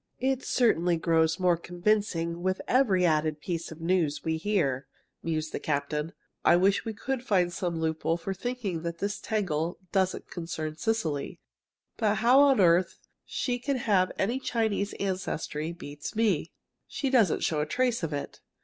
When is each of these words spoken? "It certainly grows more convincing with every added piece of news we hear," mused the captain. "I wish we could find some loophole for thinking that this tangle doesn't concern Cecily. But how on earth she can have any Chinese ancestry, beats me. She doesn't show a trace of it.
"It 0.19 0.43
certainly 0.43 0.97
grows 0.97 1.39
more 1.39 1.55
convincing 1.57 2.41
with 2.41 2.59
every 2.67 3.05
added 3.05 3.39
piece 3.39 3.71
of 3.71 3.79
news 3.81 4.23
we 4.23 4.37
hear," 4.37 4.87
mused 5.21 5.51
the 5.51 5.59
captain. 5.59 6.13
"I 6.43 6.55
wish 6.55 6.83
we 6.85 6.93
could 6.95 7.21
find 7.23 7.53
some 7.53 7.79
loophole 7.79 8.17
for 8.17 8.33
thinking 8.33 8.81
that 8.81 8.97
this 8.97 9.19
tangle 9.19 9.77
doesn't 9.91 10.31
concern 10.31 10.75
Cecily. 10.77 11.39
But 11.97 12.15
how 12.15 12.39
on 12.39 12.59
earth 12.59 12.97
she 13.25 13.59
can 13.59 13.77
have 13.77 14.11
any 14.17 14.39
Chinese 14.39 14.93
ancestry, 14.93 15.71
beats 15.71 16.15
me. 16.15 16.51
She 16.87 17.11
doesn't 17.11 17.43
show 17.43 17.61
a 17.61 17.67
trace 17.67 18.01
of 18.01 18.11
it. 18.11 18.41